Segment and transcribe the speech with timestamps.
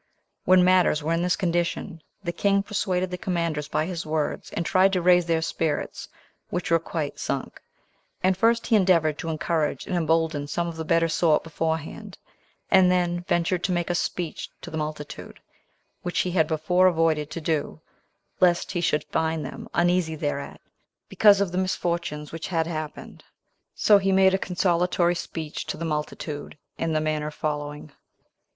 [0.45, 4.65] When matters were in this condition, the king persuaded the commanders by his words, and
[4.65, 6.07] tried to raise their spirits,
[6.49, 7.61] which were quite sunk;
[8.23, 12.17] and first he endeavored to encourage and embolden some of the better sort beforehand,
[12.71, 15.39] and then ventured to make a speech to the multitude,
[16.01, 17.79] which he had before avoided to do,
[18.39, 20.59] lest he should find them uneasy thereat,
[21.09, 23.23] because of the misfortunes which had happened;
[23.75, 27.95] so he made a consolatory speech to the multitude, in the manner following: 3.